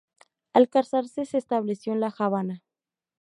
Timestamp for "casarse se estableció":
0.67-1.93